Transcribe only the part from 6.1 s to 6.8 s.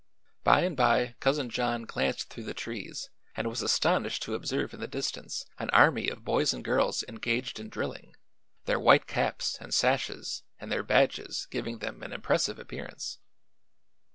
boys and